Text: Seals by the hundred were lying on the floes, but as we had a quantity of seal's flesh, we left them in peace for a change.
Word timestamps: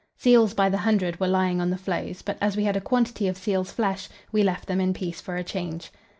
Seals 0.17 0.55
by 0.55 0.67
the 0.67 0.79
hundred 0.79 1.19
were 1.19 1.27
lying 1.27 1.61
on 1.61 1.69
the 1.69 1.77
floes, 1.77 2.23
but 2.23 2.35
as 2.41 2.57
we 2.57 2.63
had 2.63 2.75
a 2.75 2.81
quantity 2.81 3.27
of 3.27 3.37
seal's 3.37 3.71
flesh, 3.71 4.09
we 4.31 4.41
left 4.41 4.65
them 4.67 4.81
in 4.81 4.93
peace 4.95 5.21
for 5.21 5.35
a 5.35 5.43
change. 5.43 5.91